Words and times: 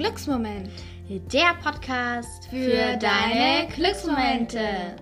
Glücksmoment. 0.00 0.70
Der 1.30 1.52
Podcast 1.62 2.46
für, 2.48 2.96
deine 2.96 3.68
Glücksmomente. 3.68 4.96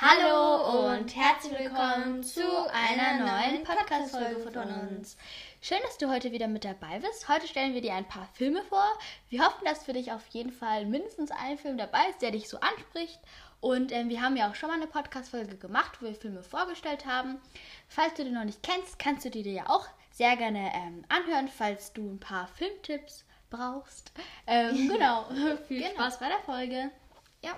Hallo 0.00 0.94
und 0.94 1.14
herzlich 1.14 1.58
willkommen 1.58 2.22
zu 2.22 2.40
einer 2.72 3.18
neuen 3.18 3.64
Podcast-Folge 3.64 4.40
von 4.50 4.54
uns. 4.88 5.18
Schön, 5.60 5.76
dass 5.82 5.98
du 5.98 6.08
heute 6.08 6.32
wieder 6.32 6.48
mit 6.48 6.64
dabei 6.64 7.00
bist. 7.00 7.28
Heute 7.28 7.46
stellen 7.46 7.74
wir 7.74 7.82
dir 7.82 7.92
ein 7.92 8.08
paar 8.08 8.26
Filme 8.32 8.62
vor. 8.62 8.88
Wir 9.28 9.44
hoffen, 9.44 9.66
dass 9.66 9.84
für 9.84 9.92
dich 9.92 10.10
auf 10.12 10.26
jeden 10.28 10.52
Fall 10.52 10.86
mindestens 10.86 11.30
ein 11.30 11.58
Film 11.58 11.76
dabei 11.76 12.08
ist, 12.08 12.22
der 12.22 12.30
dich 12.30 12.48
so 12.48 12.60
anspricht. 12.60 13.20
Und 13.60 13.92
ähm, 13.92 14.08
wir 14.08 14.22
haben 14.22 14.36
ja 14.36 14.48
auch 14.48 14.54
schon 14.54 14.70
mal 14.70 14.76
eine 14.76 14.86
Podcast-Folge 14.86 15.58
gemacht, 15.58 15.98
wo 16.00 16.06
wir 16.06 16.14
Filme 16.14 16.42
vorgestellt 16.42 17.04
haben. 17.04 17.42
Falls 17.88 18.14
du 18.14 18.24
den 18.24 18.32
noch 18.32 18.44
nicht 18.44 18.62
kennst, 18.62 18.98
kannst 18.98 19.26
du 19.26 19.30
die 19.30 19.42
dir 19.42 19.52
ja 19.52 19.68
auch 19.68 19.86
sehr 20.18 20.36
gerne 20.36 20.72
ähm, 20.74 21.04
anhören, 21.08 21.46
falls 21.46 21.92
du 21.92 22.02
ein 22.10 22.18
paar 22.18 22.48
Filmtipps 22.48 23.24
brauchst. 23.50 24.12
Ähm, 24.48 24.88
genau. 24.92 25.26
Viel 25.68 25.78
Genau. 25.80 25.92
Spaß 25.92 26.18
bei 26.18 26.28
der 26.28 26.40
Folge. 26.40 26.90
Ja. 27.40 27.56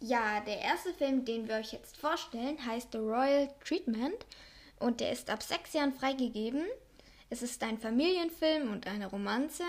Ja, 0.00 0.40
der 0.40 0.60
erste 0.60 0.92
Film, 0.94 1.24
den 1.24 1.48
wir 1.48 1.56
euch 1.56 1.72
jetzt 1.72 1.96
vorstellen, 1.96 2.64
heißt 2.64 2.92
The 2.92 2.98
Royal 2.98 3.48
Treatment 3.64 4.26
und 4.78 5.00
der 5.00 5.12
ist 5.12 5.28
ab 5.30 5.42
sechs 5.42 5.72
Jahren 5.74 5.92
freigegeben. 5.92 6.66
Es 7.28 7.42
ist 7.42 7.62
ein 7.62 7.78
Familienfilm 7.78 8.70
und 8.72 8.86
eine 8.86 9.06
Romanze 9.06 9.64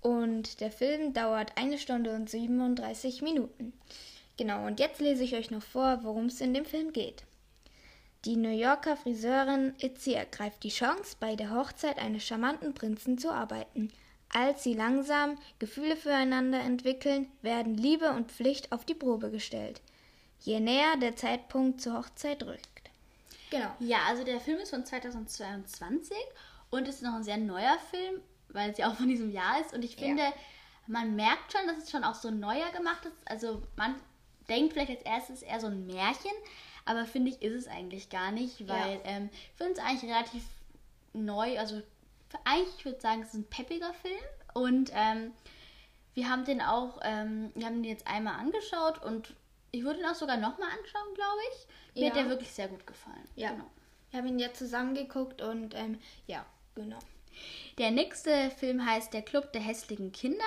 und 0.00 0.60
der 0.60 0.70
Film 0.70 1.12
dauert 1.12 1.56
eine 1.56 1.78
Stunde 1.78 2.14
und 2.14 2.30
37 2.30 3.22
Minuten. 3.22 3.72
Genau, 4.36 4.66
und 4.66 4.80
jetzt 4.80 5.00
lese 5.00 5.24
ich 5.24 5.34
euch 5.34 5.50
noch 5.50 5.62
vor, 5.62 6.00
worum 6.02 6.26
es 6.26 6.40
in 6.40 6.54
dem 6.54 6.64
Film 6.64 6.92
geht. 6.92 7.24
Die 8.24 8.36
New 8.36 8.50
Yorker 8.50 8.96
Friseurin 8.96 9.74
Itzy 9.78 10.12
ergreift 10.12 10.62
die 10.62 10.68
Chance, 10.68 11.16
bei 11.18 11.36
der 11.36 11.54
Hochzeit 11.54 11.98
eines 11.98 12.24
charmanten 12.24 12.74
Prinzen 12.74 13.18
zu 13.18 13.30
arbeiten. 13.30 13.90
Als 14.32 14.62
sie 14.62 14.74
langsam 14.74 15.38
Gefühle 15.58 15.96
füreinander 15.96 16.60
entwickeln, 16.60 17.28
werden 17.42 17.74
Liebe 17.74 18.10
und 18.12 18.30
Pflicht 18.30 18.72
auf 18.72 18.84
die 18.84 18.94
Probe 18.94 19.30
gestellt. 19.30 19.80
Je 20.40 20.60
näher 20.60 20.96
der 21.00 21.16
Zeitpunkt 21.16 21.80
zur 21.80 21.98
Hochzeit 21.98 22.42
rückt. 22.44 22.90
Genau. 23.50 23.70
Ja, 23.80 23.98
also 24.06 24.22
der 24.22 24.40
Film 24.40 24.58
ist 24.58 24.70
von 24.70 24.86
2022 24.86 26.16
und 26.70 26.86
ist 26.88 27.02
noch 27.02 27.14
ein 27.14 27.24
sehr 27.24 27.38
neuer 27.38 27.78
Film, 27.90 28.20
weil 28.52 28.70
es 28.70 28.78
ja 28.78 28.90
auch 28.90 28.94
von 28.94 29.08
diesem 29.08 29.30
Jahr 29.30 29.60
ist. 29.60 29.72
Und 29.74 29.84
ich 29.84 29.98
Ja. 29.98 30.06
finde, 30.06 30.24
man 30.86 31.14
merkt 31.16 31.52
schon, 31.52 31.66
dass 31.66 31.78
es 31.78 31.90
schon 31.90 32.04
auch 32.04 32.14
so 32.14 32.30
neuer 32.30 32.70
gemacht 32.72 33.04
ist. 33.04 33.16
Also 33.30 33.62
man 33.76 33.94
denkt 34.48 34.72
vielleicht 34.72 34.90
als 34.90 35.02
erstes 35.02 35.42
eher 35.42 35.60
so 35.60 35.68
ein 35.68 35.86
Märchen, 35.86 36.32
aber 36.84 37.04
finde 37.06 37.30
ich, 37.30 37.42
ist 37.42 37.54
es 37.54 37.68
eigentlich 37.68 38.08
gar 38.10 38.32
nicht, 38.32 38.66
weil 38.68 38.94
Ja. 38.96 39.00
ähm, 39.04 39.30
ich 39.32 39.52
finde 39.56 39.72
es 39.74 39.78
eigentlich 39.78 40.10
relativ 40.10 40.44
neu. 41.12 41.58
Also 41.58 41.82
eigentlich, 42.44 42.74
ich 42.78 42.84
würde 42.84 43.00
sagen, 43.00 43.22
es 43.22 43.28
ist 43.28 43.34
ein 43.34 43.44
peppiger 43.48 43.92
Film. 43.94 44.18
Und 44.54 44.90
ähm, 44.94 45.32
wir 46.14 46.28
haben 46.28 46.44
den 46.44 46.60
auch, 46.60 46.98
ähm, 47.02 47.52
wir 47.54 47.66
haben 47.66 47.82
den 47.82 47.90
jetzt 47.90 48.06
einmal 48.06 48.34
angeschaut 48.34 49.02
und 49.02 49.34
ich 49.72 49.84
würde 49.84 50.00
ihn 50.00 50.06
auch 50.06 50.14
sogar 50.16 50.36
nochmal 50.36 50.68
anschauen, 50.70 51.14
glaube 51.14 51.38
ich. 51.52 52.00
Mir 52.00 52.10
hat 52.10 52.16
Ja. 52.16 52.22
der 52.22 52.30
wirklich 52.30 52.52
sehr 52.52 52.66
gut 52.68 52.84
gefallen. 52.86 53.28
Ja. 53.36 53.50
Genau. 53.52 53.64
Wir 54.10 54.18
haben 54.18 54.26
ihn 54.26 54.38
ja 54.40 54.52
zusammengeguckt 54.52 55.40
und 55.40 55.72
ähm, 55.76 56.00
ja, 56.26 56.44
genau. 56.74 56.98
Der 57.78 57.90
nächste 57.90 58.50
Film 58.50 58.84
heißt 58.84 59.12
Der 59.12 59.22
Club 59.22 59.52
der 59.52 59.62
hässlichen 59.62 60.12
Kinder. 60.12 60.44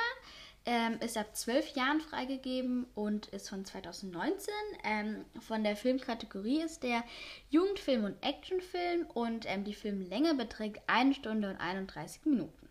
Ähm, 0.65 0.97
ist 1.01 1.17
ab 1.17 1.35
12 1.35 1.75
Jahren 1.75 1.99
freigegeben 1.99 2.85
und 2.95 3.27
ist 3.27 3.49
von 3.49 3.65
2019. 3.65 4.53
Ähm, 4.85 5.25
von 5.41 5.63
der 5.65 5.75
Filmkategorie 5.75 6.61
ist 6.61 6.83
der 6.83 7.03
Jugendfilm 7.49 8.05
und 8.05 8.15
Actionfilm 8.23 9.05
und 9.13 9.45
ähm, 9.45 9.65
die 9.65 9.73
Filmlänge 9.73 10.35
beträgt 10.35 10.81
1 10.87 11.17
Stunde 11.17 11.49
und 11.49 11.57
31 11.57 12.25
Minuten. 12.25 12.69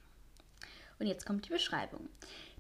Und 0.99 1.07
jetzt 1.07 1.27
kommt 1.27 1.47
die 1.47 1.53
Beschreibung. 1.53 2.09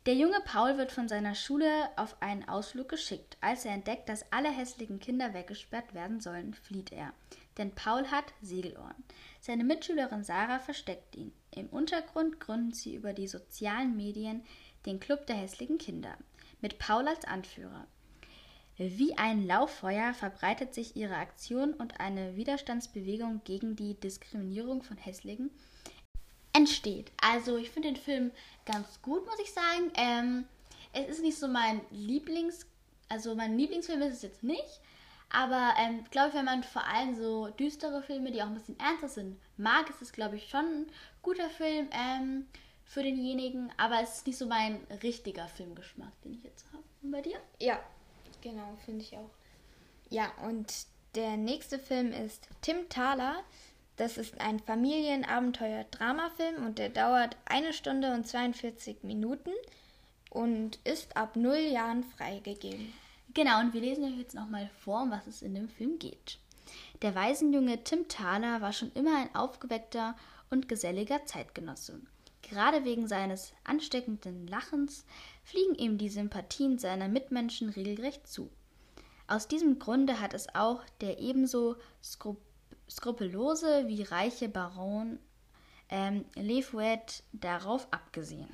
Der 0.04 0.14
junge 0.14 0.40
Paul 0.44 0.78
wird 0.78 0.90
von 0.90 1.06
seiner 1.06 1.36
Schule 1.36 1.88
auf 1.94 2.20
einen 2.20 2.48
Ausflug 2.48 2.88
geschickt. 2.88 3.36
Als 3.40 3.64
er 3.64 3.72
entdeckt, 3.72 4.08
dass 4.08 4.32
alle 4.32 4.50
hässlichen 4.50 4.98
Kinder 4.98 5.32
weggesperrt 5.32 5.94
werden 5.94 6.18
sollen, 6.18 6.54
flieht 6.54 6.90
er. 6.90 7.12
Denn 7.56 7.70
Paul 7.72 8.08
hat 8.08 8.24
Segelohren. 8.40 9.04
Seine 9.40 9.62
Mitschülerin 9.62 10.24
Sarah 10.24 10.58
versteckt 10.58 11.14
ihn. 11.14 11.32
Im 11.54 11.68
Untergrund 11.68 12.40
gründen 12.40 12.72
sie 12.72 12.96
über 12.96 13.12
die 13.12 13.28
sozialen 13.28 13.96
Medien 13.96 14.42
den 14.86 14.98
Club 14.98 15.28
der 15.28 15.36
hässlichen 15.36 15.78
Kinder. 15.78 16.16
Mit 16.60 16.80
Paul 16.80 17.06
als 17.06 17.24
Anführer. 17.24 17.86
Wie 18.78 19.16
ein 19.16 19.46
Lauffeuer 19.46 20.14
verbreitet 20.14 20.74
sich 20.74 20.96
ihre 20.96 21.16
Aktion 21.16 21.74
und 21.74 22.00
eine 22.00 22.34
Widerstandsbewegung 22.34 23.42
gegen 23.44 23.76
die 23.76 23.94
Diskriminierung 23.94 24.82
von 24.82 24.96
Hässlichen 24.96 25.52
entsteht. 26.52 27.10
Also 27.20 27.56
ich 27.56 27.70
finde 27.70 27.88
den 27.92 27.96
Film 28.00 28.30
ganz 28.64 29.00
gut, 29.02 29.24
muss 29.26 29.38
ich 29.38 29.52
sagen. 29.52 29.90
Ähm, 29.94 30.46
es 30.92 31.08
ist 31.08 31.22
nicht 31.22 31.38
so 31.38 31.48
mein 31.48 31.80
Lieblings, 31.90 32.66
also 33.08 33.34
mein 33.34 33.56
Lieblingsfilm 33.56 34.02
ist 34.02 34.14
es 34.14 34.22
jetzt 34.22 34.42
nicht. 34.42 34.80
Aber 35.30 35.74
ähm, 35.78 36.04
glaube 36.10 36.28
ich, 36.28 36.34
wenn 36.34 36.44
man 36.44 36.62
vor 36.62 36.84
allem 36.84 37.14
so 37.14 37.48
düstere 37.48 38.02
Filme, 38.02 38.30
die 38.30 38.42
auch 38.42 38.46
ein 38.46 38.54
bisschen 38.54 38.78
ernster 38.78 39.08
sind, 39.08 39.40
mag, 39.56 39.88
ist 39.88 40.02
es, 40.02 40.12
glaube 40.12 40.36
ich, 40.36 40.50
schon 40.50 40.64
ein 40.64 40.86
guter 41.22 41.48
Film 41.48 41.88
ähm, 41.90 42.46
für 42.84 43.02
denjenigen. 43.02 43.72
Aber 43.78 44.02
es 44.02 44.16
ist 44.16 44.26
nicht 44.26 44.36
so 44.36 44.46
mein 44.46 44.80
richtiger 45.02 45.48
Filmgeschmack, 45.48 46.12
den 46.22 46.34
ich 46.34 46.42
jetzt 46.42 46.66
habe. 46.72 46.84
Und 47.02 47.12
bei 47.12 47.22
dir? 47.22 47.38
Ja, 47.58 47.80
genau, 48.42 48.76
finde 48.84 49.02
ich 49.04 49.16
auch. 49.16 49.30
Ja, 50.10 50.30
und 50.46 50.70
der 51.14 51.38
nächste 51.38 51.78
Film 51.78 52.12
ist 52.12 52.46
Tim 52.60 52.88
Thaler. 52.90 53.42
Das 54.02 54.18
ist 54.18 54.40
ein 54.40 54.58
Familienabenteuer-Dramafilm 54.58 56.66
und 56.66 56.80
der 56.80 56.88
dauert 56.88 57.36
eine 57.44 57.72
Stunde 57.72 58.12
und 58.12 58.26
42 58.26 59.04
Minuten 59.04 59.52
und 60.28 60.80
ist 60.82 61.16
ab 61.16 61.36
null 61.36 61.70
Jahren 61.70 62.02
freigegeben. 62.02 62.92
Genau, 63.32 63.60
und 63.60 63.74
wir 63.74 63.80
lesen 63.80 64.02
euch 64.02 64.18
jetzt 64.18 64.34
nochmal 64.34 64.68
vor, 64.80 65.02
um 65.02 65.12
was 65.12 65.28
es 65.28 65.40
in 65.40 65.54
dem 65.54 65.68
Film 65.68 66.00
geht. 66.00 66.40
Der 67.00 67.14
Waisenjunge 67.14 67.84
Tim 67.84 68.08
Thaler 68.08 68.60
war 68.60 68.72
schon 68.72 68.90
immer 68.94 69.18
ein 69.18 69.32
aufgeweckter 69.36 70.16
und 70.50 70.68
geselliger 70.68 71.24
Zeitgenosse. 71.24 72.00
Gerade 72.42 72.84
wegen 72.84 73.06
seines 73.06 73.52
ansteckenden 73.62 74.48
Lachens 74.48 75.06
fliegen 75.44 75.76
ihm 75.76 75.96
die 75.96 76.08
Sympathien 76.08 76.76
seiner 76.76 77.06
Mitmenschen 77.06 77.68
regelrecht 77.68 78.26
zu. 78.26 78.50
Aus 79.28 79.46
diesem 79.46 79.78
Grunde 79.78 80.20
hat 80.20 80.34
es 80.34 80.52
auch 80.56 80.82
der 81.00 81.20
ebenso 81.20 81.76
skru 82.02 82.34
skrupellose 82.88 83.86
wie 83.88 84.02
reiche 84.02 84.48
Baron 84.48 85.18
ähm, 85.88 86.24
Le 86.34 86.62
Fouet 86.62 87.22
darauf 87.32 87.86
abgesehen. 87.90 88.48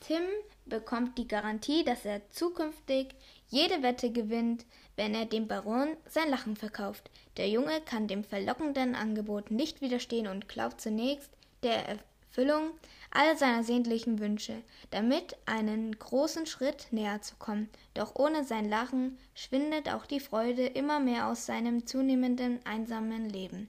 Tim 0.00 0.22
bekommt 0.64 1.18
die 1.18 1.28
Garantie, 1.28 1.84
dass 1.84 2.04
er 2.04 2.30
zukünftig 2.30 3.14
jede 3.48 3.82
Wette 3.82 4.10
gewinnt, 4.10 4.64
wenn 4.96 5.14
er 5.14 5.26
dem 5.26 5.48
Baron 5.48 5.96
sein 6.08 6.30
Lachen 6.30 6.56
verkauft. 6.56 7.10
Der 7.36 7.48
Junge 7.48 7.80
kann 7.82 8.08
dem 8.08 8.24
verlockenden 8.24 8.94
Angebot 8.94 9.50
nicht 9.50 9.80
widerstehen 9.80 10.26
und 10.26 10.48
glaubt 10.48 10.80
zunächst 10.80 11.30
der 11.62 11.98
Erfüllung 12.28 12.70
all 13.10 13.36
seiner 13.36 13.64
sehnlichen 13.64 14.18
Wünsche, 14.18 14.62
damit 14.90 15.36
einen 15.46 15.98
großen 15.98 16.46
Schritt 16.46 16.88
näher 16.90 17.22
zu 17.22 17.36
kommen. 17.36 17.68
Doch 17.94 18.14
ohne 18.16 18.44
sein 18.44 18.68
Lachen 18.68 19.18
schwindet 19.34 19.88
auch 19.88 20.06
die 20.06 20.20
Freude 20.20 20.66
immer 20.66 21.00
mehr 21.00 21.28
aus 21.28 21.46
seinem 21.46 21.86
zunehmenden 21.86 22.60
einsamen 22.64 23.28
Leben. 23.30 23.68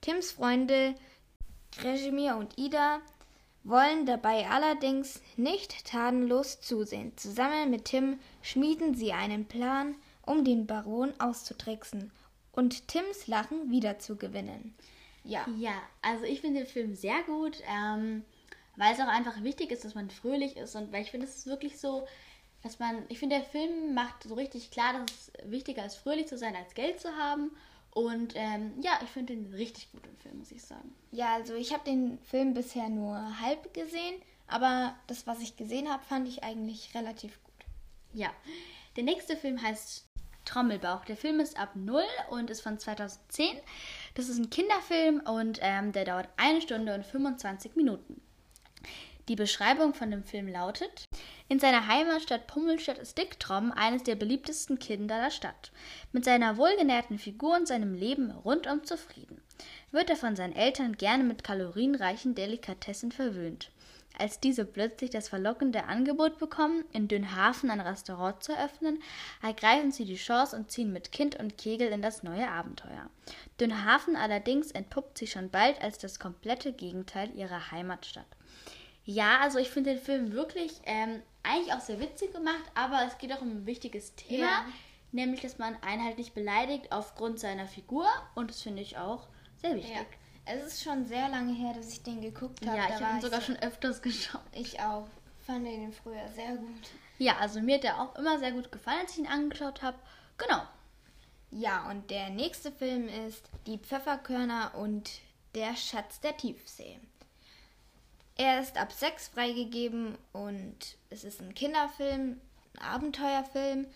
Tims 0.00 0.30
Freunde 0.30 0.94
Regimir 1.82 2.36
und 2.36 2.56
Ida 2.56 3.00
wollen 3.64 4.06
dabei 4.06 4.48
allerdings 4.48 5.20
nicht 5.36 5.84
tatenlos 5.84 6.60
zusehen. 6.60 7.16
Zusammen 7.16 7.70
mit 7.70 7.86
Tim 7.86 8.18
schmieden 8.42 8.94
sie 8.94 9.12
einen 9.12 9.46
Plan, 9.46 9.96
um 10.24 10.44
den 10.44 10.66
Baron 10.66 11.12
auszutricksen 11.18 12.12
und 12.52 12.86
Tims 12.88 13.26
Lachen 13.26 13.70
wiederzugewinnen. 13.70 14.74
Ja, 15.28 15.46
Ja, 15.58 15.74
also 16.00 16.24
ich 16.24 16.40
finde 16.40 16.60
den 16.60 16.66
Film 16.66 16.94
sehr 16.94 17.22
gut, 17.24 17.62
ähm, 17.68 18.24
weil 18.76 18.94
es 18.94 19.00
auch 19.00 19.08
einfach 19.08 19.42
wichtig 19.42 19.70
ist, 19.70 19.84
dass 19.84 19.94
man 19.94 20.10
fröhlich 20.10 20.56
ist 20.56 20.74
und 20.74 20.90
weil 20.92 21.02
ich 21.02 21.10
finde, 21.10 21.26
es 21.26 21.36
ist 21.36 21.46
wirklich 21.46 21.78
so, 21.78 22.06
dass 22.62 22.78
man, 22.78 23.04
ich 23.08 23.18
finde, 23.18 23.36
der 23.36 23.44
Film 23.44 23.94
macht 23.94 24.22
so 24.22 24.34
richtig 24.34 24.70
klar, 24.70 24.94
dass 24.94 25.28
es 25.28 25.50
wichtiger 25.50 25.84
ist, 25.84 25.96
fröhlich 25.96 26.26
zu 26.28 26.38
sein, 26.38 26.56
als 26.56 26.74
Geld 26.74 26.98
zu 26.98 27.14
haben. 27.14 27.50
Und 27.90 28.34
ähm, 28.36 28.72
ja, 28.80 28.98
ich 29.02 29.10
finde 29.10 29.34
den 29.34 29.52
richtig 29.54 29.90
gut, 29.92 30.04
den 30.04 30.16
Film, 30.16 30.38
muss 30.38 30.50
ich 30.50 30.62
sagen. 30.62 30.94
ja 31.12 31.34
also 31.34 31.54
ich 31.54 31.72
habe 31.72 31.84
den 31.84 32.18
Film 32.20 32.54
bisher 32.54 32.88
nur 32.88 33.40
halb 33.40 33.74
gesehen, 33.74 34.20
aber 34.46 34.94
das, 35.08 35.26
was 35.26 35.40
ich 35.40 35.56
gesehen 35.56 35.90
habe, 35.90 36.02
fand 36.04 36.26
ich 36.26 36.42
eigentlich 36.42 36.94
relativ 36.94 37.42
gut. 37.44 37.54
Ja, 38.14 38.30
der 38.96 39.04
nächste 39.04 39.36
Film 39.36 39.60
heißt 39.60 40.08
Trommelbauch. 40.48 41.04
Der 41.04 41.16
Film 41.16 41.40
ist 41.40 41.58
ab 41.58 41.70
0 41.74 42.02
und 42.30 42.50
ist 42.50 42.62
von 42.62 42.78
2010. 42.78 43.58
Das 44.14 44.28
ist 44.28 44.38
ein 44.38 44.50
Kinderfilm 44.50 45.20
und 45.20 45.58
ähm, 45.62 45.92
der 45.92 46.04
dauert 46.04 46.28
eine 46.36 46.60
Stunde 46.60 46.94
und 46.94 47.04
25 47.04 47.76
Minuten. 47.76 48.20
Die 49.28 49.36
Beschreibung 49.36 49.92
von 49.92 50.10
dem 50.10 50.24
Film 50.24 50.48
lautet: 50.48 51.04
In 51.48 51.60
seiner 51.60 51.86
Heimatstadt 51.86 52.46
Pummelstadt 52.46 52.96
ist 52.96 53.18
Dick 53.18 53.38
Trom 53.38 53.72
eines 53.72 54.02
der 54.02 54.16
beliebtesten 54.16 54.78
Kinder 54.78 55.20
der 55.20 55.30
Stadt. 55.30 55.70
Mit 56.12 56.24
seiner 56.24 56.56
wohlgenährten 56.56 57.18
Figur 57.18 57.54
und 57.54 57.68
seinem 57.68 57.94
Leben 57.94 58.30
rundum 58.30 58.84
zufrieden. 58.84 59.42
Wird 59.90 60.08
er 60.08 60.16
von 60.16 60.34
seinen 60.34 60.56
Eltern 60.56 60.96
gerne 60.96 61.24
mit 61.24 61.44
kalorienreichen 61.44 62.34
Delikatessen 62.34 63.12
verwöhnt. 63.12 63.70
Als 64.16 64.40
diese 64.40 64.64
plötzlich 64.64 65.10
das 65.10 65.28
verlockende 65.28 65.84
Angebot 65.84 66.38
bekommen, 66.38 66.84
in 66.92 67.06
Dünnhafen 67.06 67.70
ein 67.70 67.80
Restaurant 67.80 68.42
zu 68.42 68.52
eröffnen, 68.52 69.00
ergreifen 69.42 69.92
sie 69.92 70.04
die 70.04 70.16
Chance 70.16 70.56
und 70.56 70.70
ziehen 70.72 70.92
mit 70.92 71.12
Kind 71.12 71.36
und 71.36 71.56
Kegel 71.58 71.88
in 71.88 72.02
das 72.02 72.22
neue 72.24 72.48
Abenteuer. 72.48 73.10
Dünnhafen 73.60 74.16
allerdings 74.16 74.72
entpuppt 74.72 75.18
sich 75.18 75.30
schon 75.30 75.50
bald 75.50 75.80
als 75.80 75.98
das 75.98 76.18
komplette 76.18 76.72
Gegenteil 76.72 77.30
ihrer 77.36 77.70
Heimatstadt. 77.70 78.26
Ja, 79.04 79.38
also 79.40 79.58
ich 79.58 79.70
finde 79.70 79.94
den 79.94 80.02
Film 80.02 80.32
wirklich 80.32 80.80
ähm, 80.84 81.22
eigentlich 81.42 81.72
auch 81.72 81.80
sehr 81.80 82.00
witzig 82.00 82.32
gemacht, 82.32 82.64
aber 82.74 83.04
es 83.06 83.18
geht 83.18 83.32
auch 83.32 83.40
um 83.40 83.50
ein 83.50 83.66
wichtiges 83.66 84.14
Thema, 84.16 84.46
Ja. 84.46 84.64
nämlich 85.12 85.40
dass 85.40 85.58
man 85.58 85.76
einen 85.82 86.04
halt 86.04 86.18
nicht 86.18 86.34
beleidigt 86.34 86.90
aufgrund 86.90 87.38
seiner 87.38 87.66
Figur 87.66 88.06
und 88.34 88.50
das 88.50 88.62
finde 88.62 88.82
ich 88.82 88.98
auch 88.98 89.28
sehr 89.62 89.76
wichtig. 89.76 89.94
Ja. 89.94 90.02
Es 90.50 90.64
ist 90.64 90.82
schon 90.82 91.04
sehr 91.06 91.28
lange 91.28 91.52
her, 91.54 91.74
dass 91.74 91.88
ich 91.92 92.02
den 92.02 92.20
geguckt 92.20 92.66
habe. 92.66 92.76
Ja, 92.76 92.86
ich 92.88 92.94
habe 93.02 93.16
ihn 93.16 93.20
sogar 93.20 93.40
so- 93.40 93.46
schon 93.46 93.56
öfters 93.62 94.00
geschaut. 94.02 94.40
Ich 94.52 94.80
auch. 94.80 95.06
Fand 95.46 95.66
den 95.66 95.92
früher 95.92 96.28
sehr 96.34 96.56
gut. 96.56 96.90
Ja, 97.18 97.36
also 97.38 97.60
mir 97.60 97.76
hat 97.76 97.84
der 97.84 98.00
auch 98.00 98.14
immer 98.16 98.38
sehr 98.38 98.52
gut 98.52 98.70
gefallen, 98.70 99.00
als 99.02 99.12
ich 99.12 99.18
ihn 99.18 99.26
angeschaut 99.26 99.82
habe. 99.82 99.98
Genau. 100.36 100.62
Ja, 101.50 101.88
und 101.90 102.10
der 102.10 102.30
nächste 102.30 102.70
Film 102.70 103.08
ist 103.08 103.44
Die 103.66 103.78
Pfefferkörner 103.78 104.72
und 104.76 105.10
der 105.54 105.74
Schatz 105.76 106.20
der 106.20 106.36
Tiefsee. 106.36 106.98
Er 108.36 108.60
ist 108.60 108.76
ab 108.76 108.92
6 108.92 109.28
freigegeben 109.28 110.16
und 110.32 110.96
es 111.10 111.24
ist 111.24 111.40
ein 111.40 111.54
Kinderfilm, 111.54 112.40
ein 112.76 112.82
Abenteuerfilm. 112.82 113.86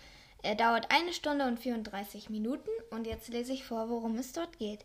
Er 0.42 0.54
dauert 0.56 0.90
eine 0.90 1.12
Stunde 1.12 1.46
und 1.46 1.60
34 1.60 2.28
Minuten 2.30 2.70
und 2.90 3.06
jetzt 3.06 3.28
lese 3.28 3.52
ich 3.52 3.64
vor, 3.64 3.88
worum 3.88 4.16
es 4.16 4.32
dort 4.32 4.58
geht. 4.58 4.84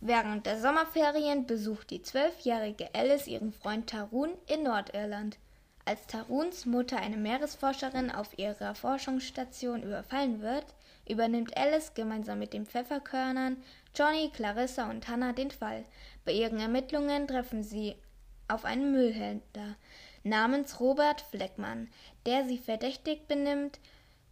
Während 0.00 0.46
der 0.46 0.60
Sommerferien 0.60 1.46
besucht 1.46 1.90
die 1.90 2.02
zwölfjährige 2.02 2.94
Alice 2.94 3.26
ihren 3.26 3.52
Freund 3.52 3.90
Tarun 3.90 4.30
in 4.46 4.62
Nordirland. 4.62 5.38
Als 5.84 6.06
Taruns 6.06 6.66
Mutter, 6.66 6.98
eine 6.98 7.16
Meeresforscherin, 7.16 8.10
auf 8.10 8.38
ihrer 8.38 8.76
Forschungsstation 8.76 9.82
überfallen 9.82 10.40
wird, 10.40 10.66
übernimmt 11.08 11.56
Alice 11.56 11.94
gemeinsam 11.94 12.38
mit 12.38 12.52
den 12.52 12.66
Pfefferkörnern, 12.66 13.56
Johnny, 13.94 14.30
Clarissa 14.32 14.88
und 14.88 15.08
Hannah 15.08 15.32
den 15.32 15.50
Fall. 15.50 15.84
Bei 16.24 16.32
ihren 16.32 16.60
Ermittlungen 16.60 17.26
treffen 17.26 17.64
sie 17.64 17.96
auf 18.46 18.64
einen 18.64 18.92
Müllhändler 18.92 19.76
namens 20.22 20.78
Robert 20.78 21.22
Fleckmann, 21.22 21.88
der 22.24 22.44
sie 22.44 22.58
verdächtig 22.58 23.26
benimmt. 23.26 23.80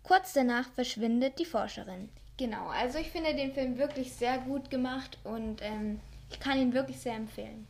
Kurz 0.03 0.33
danach 0.33 0.69
verschwindet 0.75 1.39
die 1.39 1.45
Forscherin. 1.45 2.11
Genau, 2.37 2.69
also 2.69 2.99
ich 2.99 3.11
finde 3.11 3.35
den 3.35 3.53
Film 3.53 3.79
wirklich 3.79 4.13
sehr 4.13 4.39
gut 4.39 4.71
gemacht 4.71 5.19
und 5.25 5.63
ähm, 5.63 6.01
ich 6.31 6.39
kann 6.41 6.59
ihn 6.59 6.75
wirklich 6.75 6.99
sehr 6.99 7.15
empfehlen. 7.15 7.67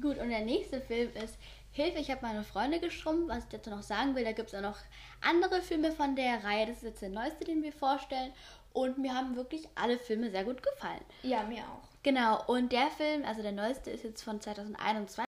Gut, 0.00 0.18
und 0.18 0.30
der 0.30 0.40
nächste 0.40 0.80
Film 0.80 1.10
ist 1.22 1.36
Hilfe, 1.72 1.98
ich 1.98 2.10
habe 2.10 2.22
meine 2.22 2.44
Freunde 2.44 2.80
geschrumpft. 2.80 3.28
Was 3.28 3.44
ich 3.44 3.50
dazu 3.50 3.70
noch 3.70 3.82
sagen 3.82 4.14
will, 4.14 4.24
da 4.24 4.32
gibt 4.32 4.48
es 4.48 4.54
auch 4.54 4.62
noch 4.62 4.78
andere 5.20 5.62
Filme 5.62 5.92
von 5.92 6.16
der 6.16 6.44
Reihe. 6.44 6.66
Das 6.66 6.78
ist 6.78 6.82
jetzt 6.82 7.02
der 7.02 7.08
neueste, 7.10 7.44
den 7.44 7.62
wir 7.62 7.72
vorstellen. 7.72 8.32
Und 8.72 8.98
mir 8.98 9.14
haben 9.14 9.36
wirklich 9.36 9.68
alle 9.74 9.98
Filme 9.98 10.30
sehr 10.30 10.44
gut 10.44 10.62
gefallen. 10.62 11.04
Ja, 11.22 11.42
mir 11.42 11.60
auch. 11.60 11.88
Genau, 12.02 12.42
und 12.46 12.72
der 12.72 12.88
Film, 12.90 13.24
also 13.24 13.42
der 13.42 13.52
neueste, 13.52 13.90
ist 13.90 14.04
jetzt 14.04 14.22
von 14.22 14.40
2021 14.40 15.26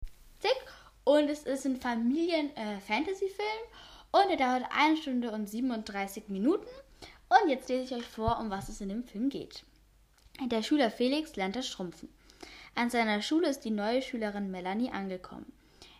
und 1.04 1.28
es 1.28 1.42
ist 1.42 1.66
ein 1.66 1.76
Familien-Fantasy-Film 1.76 3.60
und 4.12 4.30
er 4.30 4.36
dauert 4.36 4.70
1 4.72 5.00
Stunde 5.00 5.32
und 5.32 5.48
37 5.48 6.28
Minuten. 6.28 6.68
Und 7.30 7.48
jetzt 7.48 7.68
lese 7.68 7.84
ich 7.84 7.94
euch 7.94 8.06
vor, 8.06 8.38
um 8.38 8.50
was 8.50 8.68
es 8.68 8.80
in 8.80 8.88
dem 8.88 9.04
Film 9.04 9.28
geht. 9.30 9.64
Der 10.46 10.62
Schüler 10.62 10.90
Felix 10.90 11.36
lernt 11.36 11.56
das 11.56 11.66
Schrumpfen. 11.66 12.08
An 12.74 12.90
seiner 12.90 13.22
Schule 13.22 13.48
ist 13.48 13.60
die 13.60 13.70
neue 13.70 14.02
Schülerin 14.02 14.50
Melanie 14.50 14.90
angekommen. 14.90 15.52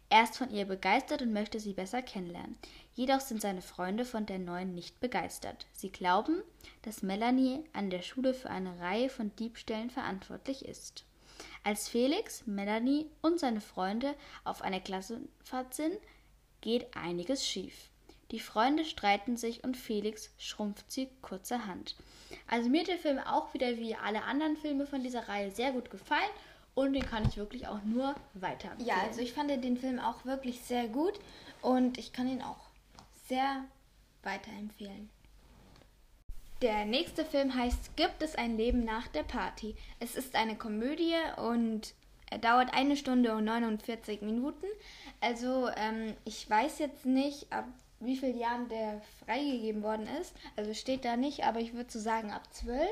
Er 0.09 0.25
ist 0.25 0.37
von 0.37 0.51
ihr 0.51 0.65
begeistert 0.65 1.23
und 1.23 1.33
möchte 1.33 1.61
sie 1.61 1.73
besser 1.73 2.03
kennenlernen. 2.03 2.59
Jedoch 2.95 3.21
sind 3.21 3.41
seine 3.41 3.63
Freunde 3.63 4.05
von 4.05 4.27
der 4.27 4.41
neuen 4.41 4.75
nicht 4.75 4.99
begeistert. 4.99 5.67
Sie 5.73 5.91
glauben, 5.91 6.43
dass 6.83 7.03
Melanie 7.03 7.63
an 7.73 7.91
der 7.91 8.03
Schule 8.03 8.35
für 8.35 8.51
eine 8.51 8.81
Reihe 8.81 9.09
von 9.09 9.35
Diebstählen 9.37 9.91
verantwortlich 9.91 10.65
ist. 10.65 11.05
Als 11.63 11.89
Felix, 11.89 12.47
Melanie 12.47 13.07
und 13.23 13.39
seine 13.39 13.61
Freunde 13.61 14.15
auf 14.43 14.63
einer 14.63 14.81
Klassenfahrt 14.81 15.75
sind, 15.75 15.97
geht 16.61 16.97
einiges 16.97 17.47
schief. 17.47 17.90
Die 18.31 18.41
Freunde 18.41 18.85
streiten 18.85 19.37
sich 19.37 19.65
und 19.65 19.77
Felix 19.77 20.31
schrumpft 20.39 20.91
sie 20.91 21.09
kurzerhand. 21.21 21.97
Also 22.47 22.69
mir 22.69 22.83
hat 22.83 22.89
der 22.89 22.99
Film 22.99 23.19
auch 23.19 23.53
wieder 23.55 23.77
wie 23.77 23.97
alle 23.97 24.23
anderen 24.23 24.57
Filme 24.57 24.87
von 24.87 25.03
dieser 25.03 25.29
Reihe 25.29 25.51
sehr 25.51 25.73
gut 25.73 25.91
gefallen 25.91 26.31
und 26.75 26.93
den 26.93 27.05
kann 27.05 27.27
ich 27.27 27.37
wirklich 27.37 27.67
auch 27.67 27.83
nur 27.83 28.15
weiterempfehlen. 28.35 28.89
Ja, 28.89 29.03
also 29.03 29.21
ich 29.21 29.33
fand 29.33 29.51
den 29.51 29.77
Film 29.77 29.99
auch 29.99 30.25
wirklich 30.25 30.61
sehr 30.61 30.87
gut 30.87 31.19
und 31.61 31.99
ich 31.99 32.13
kann 32.13 32.29
ihn 32.29 32.43
auch 32.43 32.69
sehr 33.29 33.65
weiterempfehlen. 34.23 35.11
Der 36.63 36.85
nächste 36.85 37.25
Film 37.25 37.55
heißt 37.55 37.97
Gibt 37.97 38.23
es 38.23 38.37
ein 38.37 38.57
Leben 38.57 38.85
nach 38.85 39.09
der 39.09 39.23
Party? 39.23 39.75
Es 39.99 40.15
ist 40.15 40.37
eine 40.37 40.57
Komödie 40.57 41.17
und 41.37 41.95
er 42.31 42.39
dauert 42.39 42.73
eine 42.75 42.97
Stunde 42.97 43.35
und 43.35 43.45
49 43.45 44.23
Minuten. 44.23 44.67
Also 45.21 45.69
ähm, 45.77 46.15
ich 46.25 46.49
weiß 46.49 46.79
jetzt 46.79 47.07
nicht, 47.07 47.51
ab 47.53 47.67
wie 48.01 48.17
vielen 48.17 48.39
Jahren 48.39 48.69
der 48.69 49.01
freigegeben 49.25 49.83
worden 49.83 50.09
ist. 50.21 50.35
Also 50.57 50.75
steht 50.75 51.05
da 51.05 51.17
nicht, 51.17 51.45
aber 51.45 51.61
ich 51.61 51.75
würde 51.75 51.91
so 51.91 51.99
sagen 51.99 52.31
ab 52.31 52.43
12. 52.53 52.89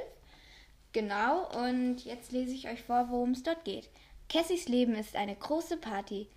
Genau, 0.92 1.48
und 1.64 2.04
jetzt 2.04 2.32
lese 2.32 2.54
ich 2.54 2.68
euch 2.68 2.82
vor, 2.82 3.08
worum 3.10 3.32
es 3.32 3.42
dort 3.42 3.64
geht. 3.64 3.88
Cassies 4.28 4.68
Leben 4.68 4.94
ist 4.94 5.16
eine 5.16 5.34
große 5.34 5.78
Party, 5.78 6.28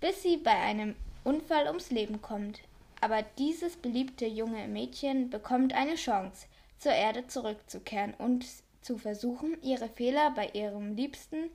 bis 0.00 0.22
sie 0.22 0.36
bei 0.36 0.52
einem 0.52 0.94
Unfall 1.24 1.66
ums 1.66 1.90
Leben 1.90 2.22
kommt. 2.22 2.60
Aber 3.00 3.22
dieses 3.38 3.76
beliebte 3.76 4.26
junge 4.26 4.68
Mädchen 4.68 5.28
bekommt 5.28 5.74
eine 5.74 5.96
Chance, 5.96 6.46
zur 6.78 6.92
Erde 6.92 7.26
zurückzukehren 7.26 8.14
und 8.14 8.46
zu 8.80 8.98
versuchen, 8.98 9.60
ihre 9.62 9.88
Fehler 9.88 10.30
bei 10.30 10.48
ihrem 10.48 10.94
Liebsten 10.94 11.50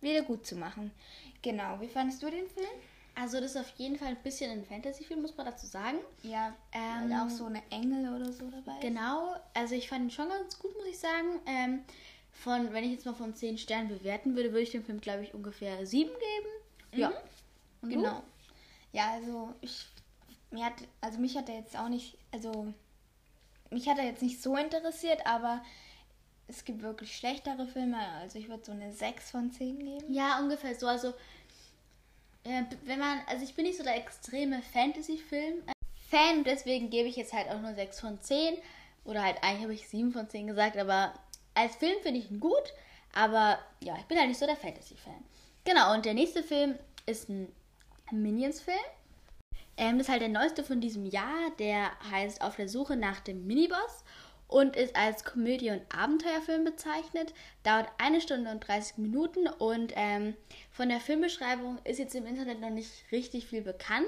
wieder 0.00 0.22
gut 0.22 0.46
zu 0.46 0.56
machen. 0.56 0.90
Genau, 1.42 1.80
wie 1.80 1.88
fandest 1.88 2.22
du 2.22 2.30
den 2.30 2.48
Film? 2.48 2.66
Also 3.20 3.40
das 3.40 3.52
ist 3.52 3.56
auf 3.56 3.70
jeden 3.76 3.96
Fall 3.96 4.08
ein 4.08 4.22
bisschen 4.22 4.50
ein 4.50 4.64
Fantasy-Film, 4.64 5.22
muss 5.22 5.36
man 5.36 5.46
dazu 5.46 5.66
sagen. 5.66 5.98
Ja, 6.22 6.54
Ähm, 6.72 7.10
weil 7.10 7.20
auch 7.20 7.30
so 7.30 7.46
eine 7.46 7.62
Engel 7.70 8.14
oder 8.14 8.32
so 8.32 8.48
dabei. 8.50 8.78
Genau, 8.80 9.34
also 9.54 9.74
ich 9.74 9.88
fand 9.88 10.04
ihn 10.04 10.10
schon 10.10 10.28
ganz 10.28 10.58
gut, 10.58 10.74
muss 10.76 10.86
ich 10.86 10.98
sagen. 10.98 11.40
Ähm, 11.46 11.82
von, 12.30 12.72
wenn 12.72 12.84
ich 12.84 12.92
jetzt 12.92 13.06
mal 13.06 13.14
von 13.14 13.34
10 13.34 13.58
Sternen 13.58 13.88
bewerten 13.88 14.36
würde, 14.36 14.50
würde 14.50 14.62
ich 14.62 14.70
dem 14.70 14.84
Film, 14.84 15.00
glaube 15.00 15.24
ich, 15.24 15.34
ungefähr 15.34 15.84
7 15.84 16.08
geben. 16.08 17.00
Ja. 17.00 17.12
Und 17.82 17.90
du? 17.90 17.96
Genau. 17.96 18.22
Ja, 18.92 19.12
also 19.12 19.54
ich 19.60 19.86
mir 20.50 20.64
hat 20.64 20.74
also 21.00 21.18
mich 21.18 21.36
hat 21.36 21.48
er 21.48 21.56
jetzt 21.56 21.76
auch 21.78 21.88
nicht, 21.88 22.16
also 22.32 22.72
mich 23.70 23.88
hat 23.88 23.98
er 23.98 24.04
jetzt 24.04 24.22
nicht 24.22 24.42
so 24.42 24.56
interessiert, 24.56 25.26
aber 25.26 25.62
es 26.46 26.64
gibt 26.64 26.82
wirklich 26.82 27.14
schlechtere 27.14 27.66
Filme, 27.66 27.98
also 27.98 28.38
ich 28.38 28.48
würde 28.48 28.64
so 28.64 28.72
eine 28.72 28.92
6 28.92 29.30
von 29.30 29.52
10 29.52 29.78
geben. 29.78 30.12
Ja, 30.12 30.38
ungefähr 30.38 30.74
so. 30.74 30.86
Also, 30.86 31.12
wenn 32.84 32.98
man, 32.98 33.20
also 33.26 33.44
ich 33.44 33.54
bin 33.54 33.64
nicht 33.64 33.78
so 33.78 33.84
der 33.84 33.96
extreme 33.96 34.62
Fantasy-Film-Fan, 34.72 36.44
deswegen 36.44 36.90
gebe 36.90 37.08
ich 37.08 37.16
jetzt 37.16 37.32
halt 37.32 37.48
auch 37.48 37.60
nur 37.60 37.74
6 37.74 38.00
von 38.00 38.20
10. 38.20 38.56
Oder 39.04 39.22
halt, 39.22 39.36
eigentlich 39.42 39.62
habe 39.62 39.74
ich 39.74 39.88
7 39.88 40.12
von 40.12 40.28
10 40.28 40.46
gesagt, 40.46 40.76
aber 40.76 41.12
als 41.54 41.76
Film 41.76 41.96
finde 42.02 42.20
ich 42.20 42.30
ihn 42.30 42.40
gut. 42.40 42.74
Aber 43.14 43.58
ja, 43.80 43.96
ich 43.98 44.04
bin 44.04 44.18
halt 44.18 44.28
nicht 44.28 44.38
so 44.38 44.46
der 44.46 44.56
Fantasy-Fan. 44.56 45.24
Genau, 45.64 45.94
und 45.94 46.04
der 46.04 46.14
nächste 46.14 46.42
Film 46.42 46.78
ist 47.06 47.28
ein 47.28 47.52
Minions-Film. 48.10 48.78
Ähm, 49.76 49.98
das 49.98 50.06
ist 50.06 50.10
halt 50.10 50.22
der 50.22 50.28
neueste 50.28 50.64
von 50.64 50.80
diesem 50.80 51.06
Jahr. 51.06 51.50
Der 51.58 51.90
heißt 52.10 52.42
Auf 52.42 52.56
der 52.56 52.68
Suche 52.68 52.96
nach 52.96 53.20
dem 53.20 53.46
Miniboss 53.46 54.04
und 54.48 54.76
ist 54.76 54.96
als 54.96 55.24
Komödie- 55.24 55.70
und 55.70 55.82
Abenteuerfilm 55.94 56.64
bezeichnet. 56.64 57.32
Dauert 57.62 57.88
eine 57.98 58.20
Stunde 58.20 58.50
und 58.50 58.66
30 58.66 58.98
Minuten 58.98 59.46
und 59.46 59.92
ähm, 59.94 60.34
von 60.72 60.88
der 60.88 61.00
Filmbeschreibung 61.00 61.78
ist 61.84 61.98
jetzt 61.98 62.14
im 62.14 62.26
Internet 62.26 62.60
noch 62.60 62.70
nicht 62.70 62.90
richtig 63.12 63.46
viel 63.46 63.62
bekannt. 63.62 64.06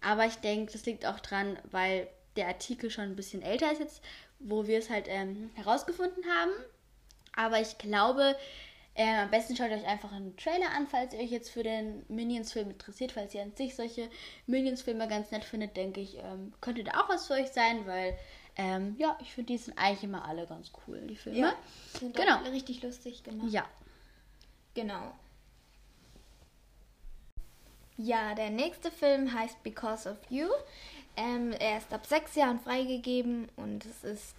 Aber 0.00 0.26
ich 0.26 0.36
denke, 0.36 0.72
das 0.72 0.86
liegt 0.86 1.06
auch 1.06 1.20
dran, 1.20 1.58
weil 1.70 2.08
der 2.36 2.48
Artikel 2.48 2.90
schon 2.90 3.04
ein 3.04 3.16
bisschen 3.16 3.42
älter 3.42 3.70
ist 3.70 3.80
jetzt, 3.80 4.02
wo 4.38 4.66
wir 4.66 4.78
es 4.78 4.90
halt 4.90 5.06
ähm, 5.08 5.50
herausgefunden 5.54 6.24
haben. 6.26 6.52
Aber 7.36 7.60
ich 7.60 7.78
glaube, 7.78 8.36
äh, 8.94 9.16
am 9.16 9.30
besten 9.30 9.56
schaut 9.56 9.70
euch 9.70 9.86
einfach 9.86 10.12
einen 10.12 10.36
Trailer 10.36 10.70
an, 10.76 10.86
falls 10.86 11.14
ihr 11.14 11.20
euch 11.20 11.30
jetzt 11.30 11.50
für 11.50 11.62
den 11.62 12.04
Minions-Film 12.08 12.70
interessiert. 12.70 13.12
Falls 13.12 13.34
ihr 13.34 13.42
an 13.42 13.54
sich 13.56 13.74
solche 13.74 14.08
Minions-Filme 14.46 15.08
ganz 15.08 15.30
nett 15.30 15.44
findet, 15.44 15.76
denke 15.76 16.00
ich, 16.00 16.16
ähm, 16.18 16.52
könnte 16.60 16.84
da 16.84 17.00
auch 17.00 17.08
was 17.08 17.26
für 17.26 17.34
euch 17.34 17.48
sein, 17.48 17.86
weil 17.86 18.16
ähm, 18.56 18.94
ja, 18.98 19.16
ich 19.20 19.32
finde, 19.32 19.52
die 19.52 19.58
sind 19.58 19.76
eigentlich 19.78 20.04
immer 20.04 20.24
alle 20.24 20.46
ganz 20.46 20.70
cool, 20.86 21.00
die 21.08 21.16
Filme. 21.16 21.54
sind 21.98 22.14
Genau. 22.16 22.36
auch 22.36 22.44
richtig 22.44 22.82
lustig 22.82 23.22
gemacht. 23.24 23.50
Ja. 23.50 23.64
Genau. 24.74 25.12
Ja, 27.96 28.34
der 28.34 28.50
nächste 28.50 28.90
Film 28.90 29.32
heißt 29.32 29.62
Because 29.62 30.10
of 30.10 30.16
You. 30.28 30.48
Ähm, 31.16 31.52
er 31.52 31.78
ist 31.78 31.92
ab 31.92 32.06
sechs 32.06 32.34
Jahren 32.34 32.58
freigegeben 32.58 33.48
und 33.56 33.84
es 33.86 34.02
ist 34.02 34.34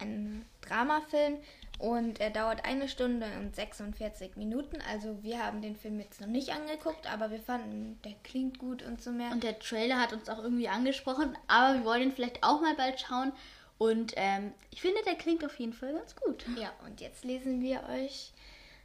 ein 0.00 0.44
Dramafilm 0.62 1.38
und 1.80 2.20
er 2.20 2.28
dauert 2.28 2.66
eine 2.66 2.88
Stunde 2.88 3.26
und 3.40 3.56
46 3.56 4.36
Minuten. 4.36 4.78
Also 4.90 5.22
wir 5.22 5.42
haben 5.42 5.62
den 5.62 5.76
Film 5.76 5.98
jetzt 5.98 6.20
noch 6.20 6.28
nicht 6.28 6.50
angeguckt, 6.50 7.10
aber 7.10 7.30
wir 7.30 7.40
fanden, 7.40 7.98
der 8.04 8.12
klingt 8.22 8.58
gut 8.58 8.82
und 8.82 9.02
so 9.02 9.10
mehr. 9.10 9.32
Und 9.32 9.42
der 9.42 9.58
Trailer 9.58 9.98
hat 9.98 10.12
uns 10.12 10.28
auch 10.28 10.42
irgendwie 10.42 10.68
angesprochen, 10.68 11.36
aber 11.48 11.78
wir 11.78 11.84
wollen 11.86 12.02
ihn 12.02 12.12
vielleicht 12.12 12.44
auch 12.44 12.60
mal 12.60 12.74
bald 12.74 13.00
schauen. 13.00 13.32
Und 13.78 14.12
ähm, 14.16 14.52
ich 14.70 14.82
finde, 14.82 15.00
der 15.06 15.14
klingt 15.14 15.42
auf 15.42 15.58
jeden 15.58 15.72
Fall 15.72 15.94
ganz 15.94 16.14
gut. 16.14 16.44
Ja, 16.60 16.70
und 16.86 17.00
jetzt 17.00 17.24
lesen 17.24 17.62
wir 17.62 17.82
euch 17.88 18.30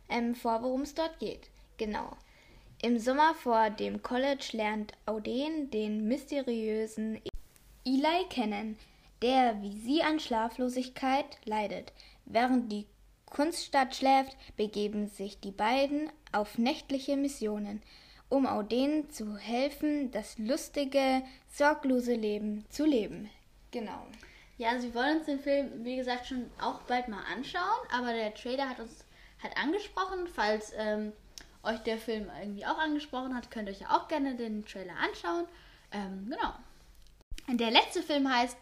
ähm, 0.07 0.33
vor, 0.33 0.63
worum 0.63 0.83
es 0.83 0.95
dort 0.95 1.19
geht. 1.19 1.49
Genau. 1.75 2.15
Im 2.81 2.97
Sommer 2.97 3.33
vor 3.33 3.71
dem 3.71 4.01
College 4.03 4.45
lernt 4.53 4.93
Auden 5.05 5.69
den 5.69 6.07
mysteriösen 6.07 7.21
Eli 7.85 8.25
kennen, 8.29 8.77
der 9.21 9.61
wie 9.61 9.77
sie 9.77 10.01
an 10.01 10.21
Schlaflosigkeit 10.21 11.25
leidet. 11.43 11.91
Während 12.25 12.71
die 12.71 12.85
Kunststadt 13.25 13.95
schläft, 13.95 14.35
begeben 14.55 15.07
sich 15.07 15.39
die 15.39 15.51
beiden 15.51 16.09
auf 16.31 16.57
nächtliche 16.57 17.17
Missionen, 17.17 17.81
um 18.29 18.45
Auden 18.45 19.09
zu 19.09 19.37
helfen, 19.37 20.11
das 20.11 20.37
lustige, 20.37 21.21
sorglose 21.47 22.15
Leben 22.15 22.65
zu 22.69 22.85
leben. 22.85 23.29
Genau. 23.71 24.07
Ja, 24.57 24.69
also 24.69 24.87
wir 24.87 24.95
wollen 24.95 25.17
uns 25.17 25.25
den 25.25 25.39
Film, 25.39 25.83
wie 25.83 25.97
gesagt, 25.97 26.27
schon 26.27 26.49
auch 26.61 26.81
bald 26.83 27.07
mal 27.09 27.23
anschauen, 27.33 27.61
aber 27.91 28.13
der 28.13 28.33
Trailer 28.33 28.69
hat 28.69 28.79
uns 28.79 29.03
halt 29.43 29.57
angesprochen. 29.57 30.27
Falls 30.33 30.71
ähm, 30.77 31.11
euch 31.61 31.79
der 31.79 31.97
Film 31.97 32.31
irgendwie 32.39 32.65
auch 32.65 32.77
angesprochen 32.77 33.35
hat, 33.35 33.51
könnt 33.51 33.67
ihr 33.67 33.73
euch 33.73 33.81
ja 33.81 33.97
auch 33.97 34.07
gerne 34.07 34.35
den 34.35 34.65
Trailer 34.65 34.95
anschauen. 34.97 35.45
Ähm, 35.91 36.27
genau. 36.29 36.53
Der 37.47 37.69
letzte 37.69 38.01
Film 38.01 38.33
heißt 38.33 38.57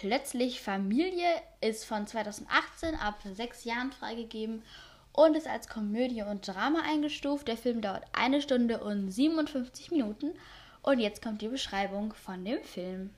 Plötzlich 0.00 0.60
Familie, 0.60 1.26
ist 1.60 1.84
von 1.84 2.06
2018 2.06 2.94
ab 2.94 3.20
sechs 3.32 3.64
Jahren 3.64 3.90
freigegeben 3.90 4.62
und 5.10 5.36
ist 5.36 5.48
als 5.48 5.66
Komödie 5.66 6.22
und 6.22 6.46
Drama 6.46 6.82
eingestuft. 6.86 7.48
Der 7.48 7.56
Film 7.56 7.80
dauert 7.80 8.04
eine 8.12 8.40
Stunde 8.40 8.78
und 8.78 9.10
57 9.10 9.90
Minuten. 9.90 10.34
Und 10.82 11.00
jetzt 11.00 11.20
kommt 11.20 11.42
die 11.42 11.48
Beschreibung 11.48 12.14
von 12.14 12.44
dem 12.44 12.62
Film. 12.62 13.10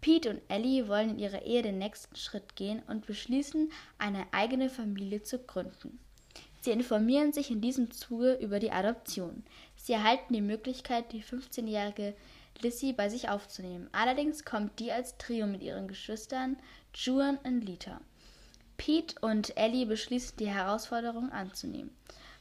Pete 0.00 0.30
und 0.30 0.40
Ellie 0.48 0.88
wollen 0.88 1.10
in 1.10 1.18
ihrer 1.18 1.42
Ehe 1.42 1.60
den 1.60 1.76
nächsten 1.76 2.16
Schritt 2.16 2.56
gehen 2.56 2.82
und 2.86 3.04
beschließen, 3.04 3.70
eine 3.98 4.24
eigene 4.32 4.70
Familie 4.70 5.22
zu 5.22 5.38
gründen. 5.38 5.98
Sie 6.62 6.70
informieren 6.70 7.34
sich 7.34 7.50
in 7.50 7.60
diesem 7.60 7.90
Zuge 7.90 8.38
über 8.40 8.58
die 8.58 8.72
Adoption. 8.72 9.44
Sie 9.76 9.92
erhalten 9.92 10.32
die 10.32 10.40
Möglichkeit, 10.40 11.12
die 11.12 11.22
15-jährige 11.22 12.14
Lissy 12.60 12.92
bei 12.92 13.08
sich 13.08 13.28
aufzunehmen. 13.28 13.88
Allerdings 13.92 14.44
kommt 14.44 14.78
die 14.78 14.92
als 14.92 15.16
Trio 15.18 15.46
mit 15.46 15.62
ihren 15.62 15.88
Geschwistern 15.88 16.56
Juan 16.94 17.38
und 17.44 17.60
Lita. 17.60 18.00
Pete 18.76 19.14
und 19.20 19.56
Ellie 19.56 19.86
beschließen, 19.86 20.36
die 20.38 20.48
Herausforderung 20.48 21.30
anzunehmen. 21.30 21.94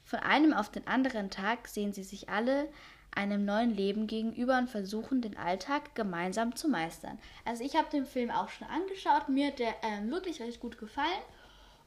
Von 0.04 0.20
einem 0.20 0.54
auf 0.54 0.70
den 0.70 0.88
anderen 0.88 1.30
Tag 1.30 1.68
sehen 1.68 1.94
sie 1.94 2.04
sich 2.04 2.30
alle 2.30 2.68
einem 3.16 3.46
neuen 3.46 3.76
Leben 3.76 4.08
gegenüber 4.08 4.58
und 4.58 4.70
versuchen, 4.70 5.22
den 5.22 5.38
Alltag 5.38 5.94
gemeinsam 5.96 6.56
zu 6.56 6.68
meistern. 6.68 7.20
Also 7.46 7.64
ich 7.64 7.76
habe 7.76 7.90
den 7.92 8.06
Film 8.06 8.32
auch 8.32 8.50
schon 8.50 8.68
angeschaut, 8.68 9.30
mir 9.30 9.48
hat 9.48 9.60
der 9.60 9.76
ähm, 9.84 10.10
wirklich 10.10 10.42
richtig 10.42 10.60
gut 10.60 10.78
gefallen 10.78 11.22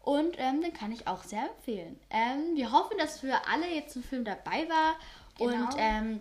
und 0.03 0.37
ähm, 0.39 0.63
den 0.63 0.73
kann 0.73 0.93
ich 0.93 1.09
auch 1.09 1.25
sehr 1.25 1.49
empfehlen. 1.49 1.99
Ähm, 2.11 2.55
wir 2.55 2.71
hoffen, 2.71 2.97
dass 2.99 3.21
für 3.21 3.35
alle 3.51 3.69
jetzt 3.75 3.97
ein 3.97 4.05
Film 4.05 4.25
dabei 4.25 4.69
war 4.69 4.95
genau. 5.37 5.65
und 5.65 5.75
ähm, 5.79 6.21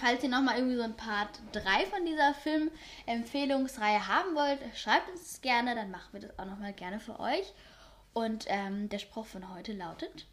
Falls 0.00 0.22
ihr 0.22 0.28
nochmal 0.28 0.56
irgendwie 0.56 0.76
so 0.76 0.82
ein 0.82 0.96
Part 0.96 1.40
3 1.52 1.86
von 1.86 2.04
dieser 2.04 2.34
Filmempfehlungsreihe 2.34 4.06
haben 4.06 4.34
wollt, 4.34 4.58
schreibt 4.76 5.10
uns 5.10 5.40
gerne, 5.40 5.74
dann 5.74 5.90
machen 5.90 6.12
wir 6.12 6.20
das 6.20 6.38
auch 6.38 6.46
nochmal 6.46 6.72
gerne 6.72 7.00
für 7.00 7.18
euch. 7.20 7.52
Und 8.12 8.44
ähm, 8.48 8.88
der 8.88 8.98
Spruch 8.98 9.26
von 9.26 9.54
heute 9.54 9.72
lautet: 9.72 10.26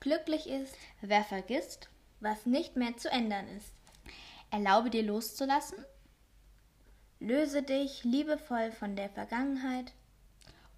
Glücklich 0.00 0.48
ist, 0.48 0.76
wer 1.00 1.24
vergisst, 1.24 1.88
was 2.20 2.46
nicht 2.46 2.76
mehr 2.76 2.96
zu 2.96 3.10
ändern 3.10 3.46
ist. 3.56 3.72
Erlaube 4.50 4.90
dir 4.90 5.02
loszulassen. 5.02 5.84
Löse 7.18 7.62
dich 7.62 8.04
liebevoll 8.04 8.72
von 8.72 8.96
der 8.96 9.08
Vergangenheit 9.08 9.92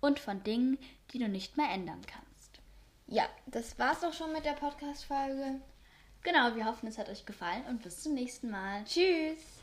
und 0.01 0.19
von 0.21 0.43
Dingen, 0.43 0.79
die 1.13 1.19
du 1.19 1.29
nicht 1.29 1.57
mehr 1.57 1.71
ändern 1.71 2.01
kannst. 2.07 2.61
Ja, 3.07 3.25
das 3.47 3.79
war's 3.79 4.05
auch 4.05 4.13
schon 4.13 4.33
mit 4.33 4.45
der 4.45 4.53
Podcast-Folge. 4.53 5.61
Genau, 6.23 6.55
wir 6.55 6.67
hoffen, 6.67 6.89
es 6.89 6.99
hat 6.99 7.09
euch 7.09 7.25
gefallen 7.25 7.65
und 7.69 7.83
bis 7.83 8.03
zum 8.03 8.15
nächsten 8.15 8.51
Mal. 8.51 8.85
Tschüss! 8.85 9.58